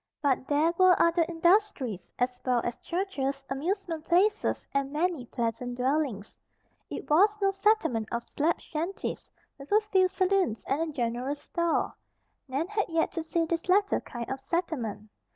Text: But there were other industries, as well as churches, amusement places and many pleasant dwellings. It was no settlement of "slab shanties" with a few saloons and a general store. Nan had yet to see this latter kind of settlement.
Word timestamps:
But 0.19 0.47
there 0.47 0.73
were 0.79 0.99
other 0.99 1.23
industries, 1.29 2.11
as 2.17 2.39
well 2.43 2.59
as 2.63 2.75
churches, 2.77 3.43
amusement 3.51 4.03
places 4.05 4.65
and 4.73 4.91
many 4.91 5.27
pleasant 5.27 5.75
dwellings. 5.75 6.39
It 6.89 7.07
was 7.07 7.37
no 7.39 7.51
settlement 7.51 8.09
of 8.11 8.23
"slab 8.23 8.59
shanties" 8.59 9.29
with 9.59 9.71
a 9.71 9.79
few 9.91 10.07
saloons 10.07 10.65
and 10.67 10.81
a 10.81 10.91
general 10.91 11.35
store. 11.35 11.93
Nan 12.47 12.67
had 12.67 12.89
yet 12.89 13.11
to 13.11 13.21
see 13.21 13.45
this 13.45 13.69
latter 13.69 13.99
kind 14.01 14.27
of 14.31 14.39
settlement. 14.39 15.07